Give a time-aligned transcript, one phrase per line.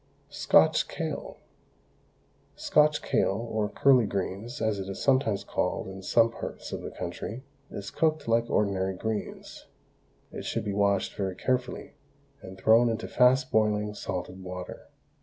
[0.31, 1.37] SCOTCH KALE.
[2.55, 6.89] Scotch kale, or curly greens, as it is sometimes called in some parts of the
[6.89, 9.67] country, is cooked like ordinary greens.
[10.31, 11.93] It should be washed very carefully,
[12.41, 14.87] and thrown into fast boiling salted water.